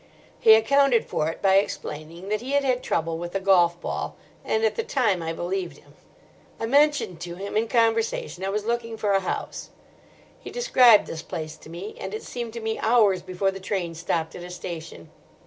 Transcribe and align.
He 0.39 0.55
accounted 0.55 1.05
for 1.05 1.27
it 1.29 1.43
by 1.43 1.57
explaining 1.57 2.29
that 2.29 2.41
he 2.41 2.53
had 2.53 2.63
had 2.63 2.81
trouble 2.81 3.19
with 3.19 3.35
a 3.35 3.39
golf 3.39 3.79
ball, 3.79 4.15
and 4.43 4.65
at 4.65 4.73
the 4.73 4.81
time 4.81 5.21
I 5.21 5.31
believed 5.31 5.77
him. 5.77 5.93
I 6.59 6.65
mentioned 6.65 7.19
to 7.21 7.35
him 7.35 7.55
in 7.55 7.67
conversation 7.67 8.43
I 8.43 8.49
was 8.49 8.65
looking 8.65 8.97
for 8.97 9.11
a 9.13 9.19
house. 9.19 9.69
He 10.39 10.49
described 10.49 11.05
this 11.05 11.21
place 11.21 11.55
to 11.57 11.69
me, 11.69 11.95
and 11.99 12.15
it 12.15 12.23
seemed 12.23 12.53
to 12.53 12.59
me 12.61 12.79
hours 12.79 13.21
before 13.21 13.51
the 13.51 13.59
train 13.59 13.93
stopped 13.93 14.33
at 14.33 14.41
a 14.43 14.49
station. 14.49 15.11